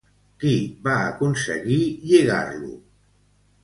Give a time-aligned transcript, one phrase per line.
[0.43, 0.53] Qui
[0.87, 2.77] va aconseguir lligar-lo?